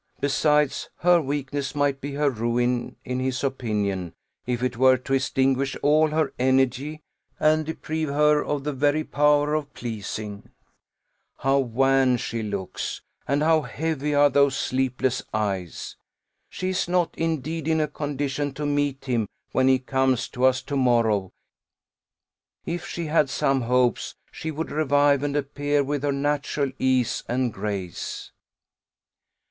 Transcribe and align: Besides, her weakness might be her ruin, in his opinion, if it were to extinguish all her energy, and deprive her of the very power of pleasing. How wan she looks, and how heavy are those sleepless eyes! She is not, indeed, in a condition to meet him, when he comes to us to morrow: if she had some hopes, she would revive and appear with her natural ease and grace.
Besides, 0.19 0.89
her 1.01 1.21
weakness 1.21 1.75
might 1.75 2.01
be 2.01 2.13
her 2.13 2.31
ruin, 2.31 2.95
in 3.05 3.19
his 3.19 3.43
opinion, 3.43 4.15
if 4.47 4.63
it 4.63 4.75
were 4.75 4.97
to 4.97 5.13
extinguish 5.13 5.77
all 5.83 6.07
her 6.07 6.33
energy, 6.39 7.03
and 7.39 7.67
deprive 7.67 8.09
her 8.09 8.43
of 8.43 8.63
the 8.63 8.73
very 8.73 9.03
power 9.03 9.53
of 9.53 9.71
pleasing. 9.75 10.49
How 11.37 11.59
wan 11.59 12.17
she 12.17 12.41
looks, 12.41 13.03
and 13.27 13.43
how 13.43 13.61
heavy 13.61 14.15
are 14.15 14.31
those 14.31 14.55
sleepless 14.55 15.21
eyes! 15.35 15.97
She 16.49 16.69
is 16.69 16.87
not, 16.87 17.13
indeed, 17.15 17.67
in 17.67 17.79
a 17.79 17.87
condition 17.87 18.55
to 18.55 18.65
meet 18.65 19.05
him, 19.05 19.27
when 19.51 19.67
he 19.67 19.77
comes 19.77 20.27
to 20.29 20.45
us 20.45 20.63
to 20.63 20.75
morrow: 20.75 21.31
if 22.65 22.87
she 22.87 23.05
had 23.05 23.29
some 23.29 23.61
hopes, 23.61 24.15
she 24.31 24.49
would 24.49 24.71
revive 24.71 25.21
and 25.21 25.35
appear 25.35 25.83
with 25.83 26.01
her 26.01 26.11
natural 26.11 26.71
ease 26.79 27.23
and 27.27 27.53
grace. 27.53 28.31